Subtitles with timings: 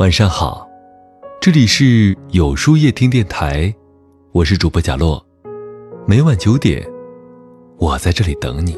[0.00, 0.66] 晚上好，
[1.42, 3.70] 这里是有书夜听电台，
[4.32, 5.22] 我是主播贾洛，
[6.06, 6.82] 每晚九点，
[7.76, 8.74] 我在这里等你。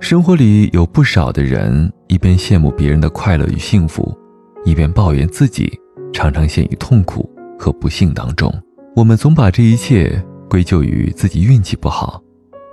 [0.00, 4.16] 生活里有不少的人，一边羡慕别人的快乐与幸福，
[4.64, 5.70] 一边抱怨自己
[6.10, 8.50] 常常陷于痛苦和不幸当中。
[8.96, 10.10] 我们总把这一切
[10.48, 12.18] 归咎于自己运气不好，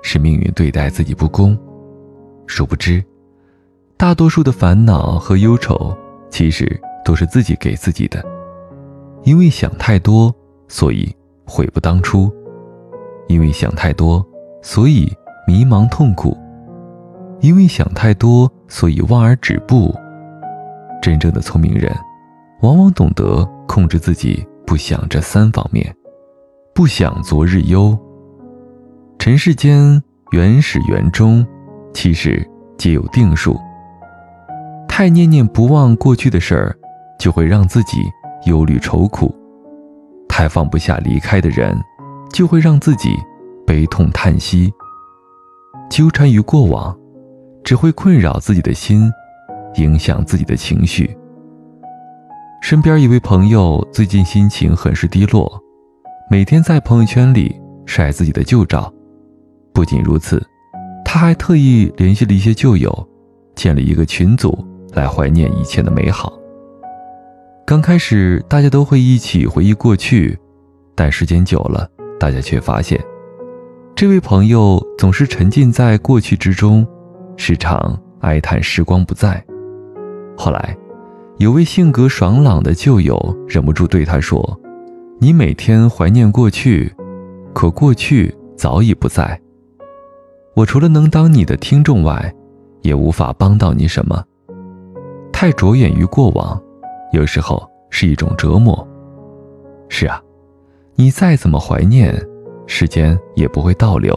[0.01, 1.57] 是命运对待自己不公。
[2.47, 3.03] 殊不知，
[3.97, 5.93] 大多数的烦恼和忧愁，
[6.35, 6.69] 其实
[7.05, 8.21] 都是自己给自己的。
[9.23, 10.35] 因为想太多，
[10.67, 11.09] 所以
[11.45, 12.29] 悔不当初；
[13.29, 14.21] 因为想太多，
[14.61, 15.09] 所以
[15.47, 16.37] 迷茫痛苦；
[17.39, 19.95] 因为想太多，所以望而止步。
[21.01, 21.89] 真正的聪明人，
[22.63, 25.95] 往往懂得控制自己不想这三方面，
[26.73, 27.97] 不想昨日忧。
[29.17, 31.47] 尘世间，缘始缘终。
[31.93, 32.45] 其实
[32.77, 33.57] 皆有定数。
[34.97, 36.73] 太念念不忘过去的事儿，
[37.19, 37.97] 就会让自己
[38.45, 39.27] 忧虑愁苦；
[40.25, 41.77] 太放不下离开的人，
[42.31, 43.09] 就会让自己
[43.67, 44.71] 悲痛叹息。
[45.89, 46.97] 纠缠于过往，
[47.61, 49.11] 只会困扰自己的心，
[49.75, 51.13] 影响自己的情绪。
[52.61, 55.61] 身边一位朋友最近心情很是低落，
[56.31, 57.53] 每天在朋友圈里
[57.85, 58.89] 晒自己的旧照。
[59.73, 60.41] 不仅如此。
[61.03, 63.09] 他还特意联系了一些旧友，
[63.55, 64.65] 建了一个群组
[64.95, 66.33] 来怀念以前的美好。
[67.65, 70.37] 刚开始，大家都会一起回忆过去，
[70.95, 71.87] 但时间久了，
[72.19, 72.99] 大家却发现，
[73.95, 76.87] 这位朋友总是沉浸在过去之中，
[77.37, 79.43] 时常哀叹时光不在。
[80.37, 80.77] 后来，
[81.37, 84.59] 有位性格爽朗的旧友忍不住对他说
[85.19, 86.93] ：“你每天怀念过去，
[87.53, 89.39] 可过去早已不在。”
[90.55, 92.33] 我除了能当你的听众外，
[92.81, 94.23] 也无法帮到你什么。
[95.37, 96.57] 太着眼于过往，
[97.11, 98.87] 有时候是一种折磨。
[99.89, 100.23] 是啊，
[100.95, 102.17] 你再怎么怀念，
[102.67, 104.15] 时间也不会倒流；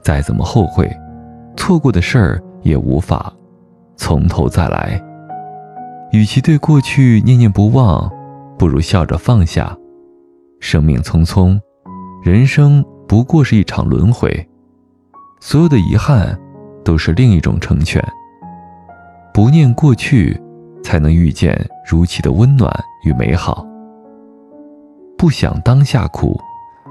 [0.00, 0.88] 再怎么后悔，
[1.56, 3.32] 错过的事儿也无法
[3.96, 5.02] 从头再来。
[6.12, 8.08] 与其对过去念念不忘，
[8.56, 9.76] 不如笑着放下。
[10.60, 11.58] 生命匆匆，
[12.22, 14.48] 人生不过是一场轮回。
[15.40, 16.38] 所有的遗憾，
[16.84, 18.00] 都是另一种成全。
[19.34, 20.38] 不念过去，
[20.82, 22.70] 才能遇见如期的温暖
[23.04, 23.66] 与美好。
[25.16, 26.38] 不想当下苦，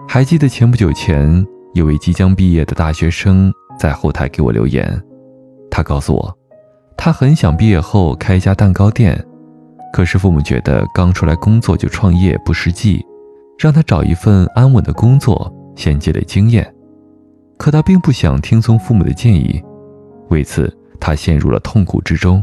[0.08, 5.00] 还记得前不久前有位即将毕业的大学生在后台给我留言，
[5.70, 6.38] 他告诉我，
[6.98, 9.24] 他很想毕业后开一家蛋糕店，
[9.94, 13.06] 可是父母觉得刚出来工作就创业不实际，
[13.60, 16.74] 让他找一份安稳的工作，先积累经验。
[17.58, 19.62] 可他并不想听从父母的建议，
[20.30, 22.42] 为此他陷入了痛苦之中。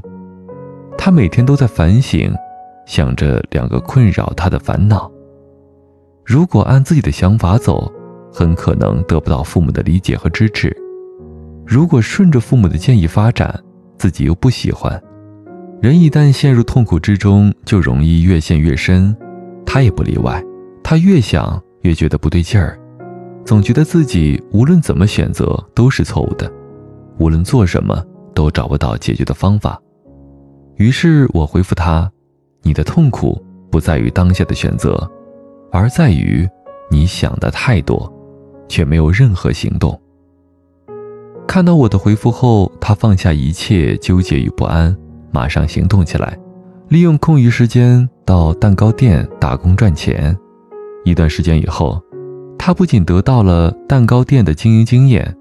[0.98, 2.30] 他每天都在反省，
[2.84, 5.10] 想着两个困扰他的烦恼。
[6.24, 7.90] 如果按自己的想法走，
[8.30, 10.68] 很可能得不到父母的理解和支持；
[11.64, 13.58] 如果顺着父母的建议发展，
[13.96, 15.00] 自己又不喜欢。
[15.80, 19.16] 人一旦陷入痛苦之中，就容易越陷越深。
[19.64, 20.44] 他也不例外，
[20.82, 22.78] 他越想越觉得不对劲儿。
[23.44, 26.50] 总觉得自己无论怎么选择都是错误的，
[27.18, 28.04] 无论做什么
[28.38, 29.76] 都找不到解决的方法。
[30.76, 32.08] 于是我回复他
[32.62, 35.10] ：“你的痛苦不在于当下的选择，
[35.72, 36.48] 而在于
[36.88, 38.08] 你想的太多，
[38.68, 40.00] 却没有任何行动。”
[41.48, 44.96] 看到我的回复后，他放下一切纠结与不安，
[45.32, 46.38] 马上行动起来，
[46.86, 50.38] 利用空余时间到蛋糕店打工赚钱。
[51.04, 52.00] 一段时间以后。
[52.60, 55.34] 他不仅得到了蛋糕店的经营经验，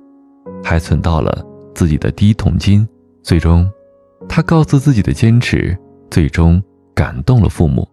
[0.63, 1.45] 还存到了
[1.77, 2.85] 自己的第一桶金。
[3.21, 3.69] 最终，
[4.27, 5.77] 他告诉自己的坚持，
[6.09, 6.59] 最终
[6.95, 7.87] 感动了父母，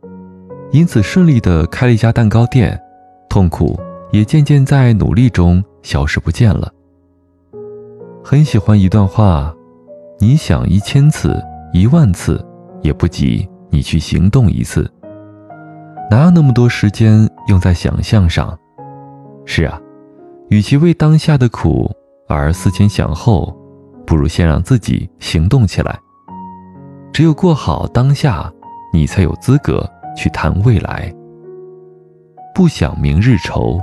[0.72, 2.80] 因此顺利的开了一家蛋糕店，
[3.28, 3.78] 痛苦
[4.10, 6.72] 也渐渐在努力中消失不见了。
[8.24, 9.54] 很喜欢一段话：
[10.18, 11.38] 你想一千次、
[11.74, 12.42] 一万次，
[12.80, 14.90] 也不及你去行动一次。
[16.10, 18.58] 哪有那么多时间用在想象上？
[19.44, 19.78] 是啊，
[20.48, 21.90] 与其为当下的苦
[22.28, 23.54] 而思前想后，
[24.06, 25.98] 不如先让自己行动起来。
[27.12, 28.52] 只有过好当下，
[28.92, 31.12] 你才有资格去谈未来。
[32.54, 33.80] 不想明日愁。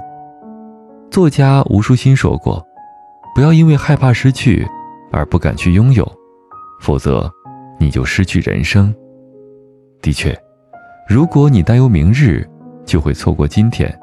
[1.09, 2.65] 作家吴淑欣说过
[3.35, 4.65] ：“不要因为害怕失去
[5.12, 6.09] 而不敢去拥有，
[6.81, 7.29] 否则
[7.79, 8.94] 你就失去人生。”
[10.01, 10.38] 的确，
[11.07, 12.47] 如果你担忧明日，
[12.85, 13.94] 就会错过今天。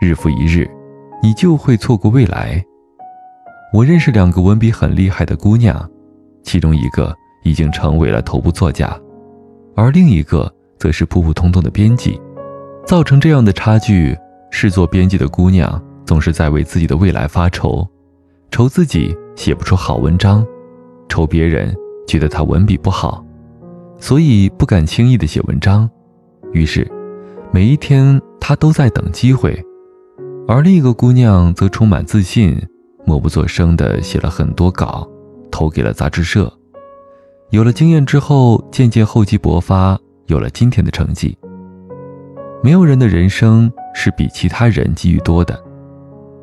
[0.00, 0.68] 日复一日，
[1.22, 2.62] 你就会错过未来。
[3.74, 5.90] 我认识两个文笔很厉害的姑娘，
[6.44, 7.12] 其中一个
[7.42, 8.96] 已经成为了头部作家，
[9.74, 10.48] 而另一个
[10.78, 12.16] 则是普普通通的编辑。
[12.86, 14.16] 造成这样的差距，
[14.48, 17.84] 是做编辑的姑娘总是在为自己的未来发愁，
[18.52, 20.46] 愁自己写不出好文章，
[21.08, 21.74] 愁别人
[22.06, 23.26] 觉得她文笔不好，
[23.98, 25.90] 所以不敢轻易的写文章。
[26.52, 26.88] 于是，
[27.50, 29.60] 每一天她都在等机会。
[30.46, 32.56] 而另一个姑娘则充满自信，
[33.04, 35.08] 默不作声地写了很多稿，
[35.50, 36.52] 投给了杂志社。
[37.50, 41.36] 有了经验之后，渐渐厚积薄发，有了今天的成绩。
[42.62, 45.62] 没有人的人生是比其他人机遇多的。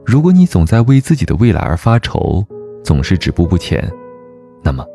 [0.05, 2.45] 如果你总在为自己的未来而发愁，
[2.83, 3.91] 总是止步不前，
[4.63, 4.85] 那么，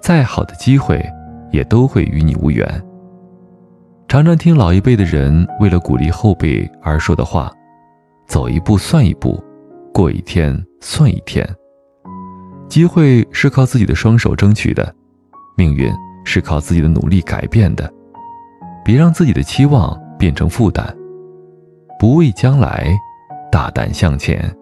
[0.00, 1.04] 再好的机会
[1.50, 2.66] 也都会与你无缘。
[4.06, 7.50] 常常听老一辈的人为了鼓励后辈而说的话。
[8.28, 9.40] 走一步算一步，
[9.96, 11.42] 过一天算一天。
[12.68, 14.94] 机会是靠自己的双手争取的，
[15.56, 15.90] 命运
[16.22, 17.90] 是靠自己的努力改变的。
[18.84, 20.84] 别让自己的期望变成负担，
[21.98, 22.94] 不畏将来，
[23.50, 24.54] 大胆向前，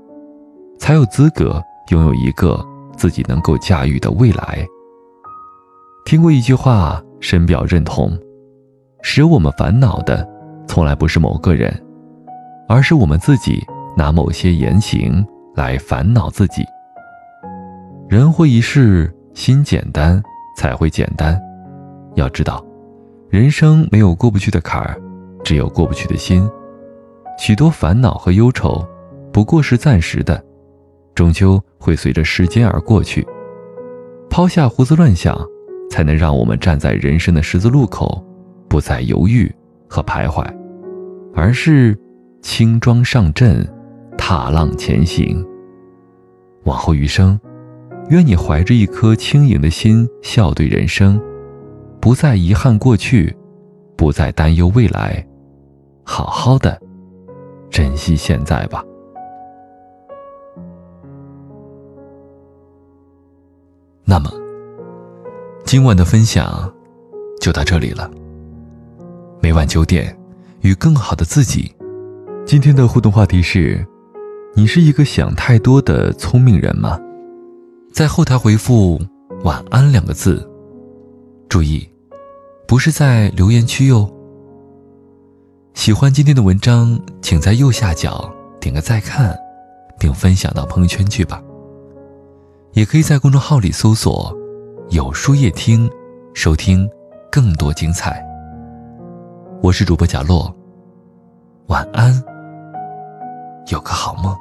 [0.78, 2.64] 才有资格拥有一个
[2.96, 4.64] 自己能够驾驭的未来。
[6.04, 8.16] 听过一句话，深表认同：
[9.02, 10.24] 使我们烦恼的，
[10.68, 11.74] 从来不是某个人。
[12.68, 13.60] 而是我们自己
[13.96, 15.24] 拿某些言行
[15.54, 16.64] 来烦恼自己。
[18.08, 20.22] 人活一世，心简单
[20.56, 21.40] 才会简单。
[22.14, 22.64] 要知道，
[23.28, 25.00] 人生没有过不去的坎儿，
[25.42, 26.48] 只有过不去的心。
[27.38, 28.86] 许多烦恼和忧愁，
[29.32, 30.42] 不过是暂时的，
[31.14, 33.26] 终究会随着时间而过去。
[34.28, 35.38] 抛下胡思乱想，
[35.90, 38.24] 才能让我们站在人生的十字路口，
[38.68, 39.52] 不再犹豫
[39.88, 40.44] 和徘徊，
[41.34, 41.96] 而是。
[42.42, 43.66] 轻装上阵，
[44.26, 45.46] 踏浪前行。
[46.62, 47.38] 往后余生，
[48.08, 51.20] 愿你怀着一颗轻盈的心，笑对人生，
[52.00, 53.36] 不再遗憾过去，
[53.98, 55.22] 不再担忧未来，
[56.04, 56.80] 好好的
[57.68, 58.82] 珍惜现在吧。
[64.06, 64.30] 那么，
[65.66, 66.72] 今晚的分享
[67.42, 68.10] 就到这里了。
[69.42, 70.18] 每晚九点，
[70.62, 71.70] 与更好的自己。
[72.46, 73.86] 今天的互动话题是：
[74.56, 76.96] 你是一个想太多的聪明人吗？
[77.92, 79.00] 在后台回复
[79.42, 80.48] “晚安”两个字，
[81.48, 81.88] 注意，
[82.64, 84.08] 不是在留言区哟。
[85.74, 89.36] 喜欢今天的文章，请在右下角点个再看，
[89.98, 91.42] 并分享到朋友圈去吧。
[92.74, 94.32] 也可以在公众号里搜索
[94.90, 95.90] “有书夜听”，
[96.32, 96.88] 收听
[97.28, 98.24] 更多精彩。
[99.60, 100.54] 我是主播贾洛，
[101.66, 102.22] 晚安。
[103.72, 104.36] 有个好梦。